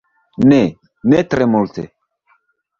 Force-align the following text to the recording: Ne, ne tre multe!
Ne, 0.51 0.59
ne 1.13 1.21
tre 1.35 1.51
multe! 1.53 1.87